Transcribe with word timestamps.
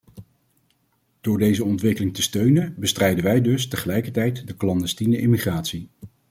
Door 1.21 1.37
deze 1.37 1.63
ontwikkeling 1.63 2.13
te 2.13 2.21
steunen, 2.21 2.75
bestrijden 2.77 3.23
wij 3.23 3.41
dus 3.41 3.67
tegelijkertijd 3.67 4.47
de 4.47 4.55
clandestiene 4.57 5.17
immigratie. 5.19 5.89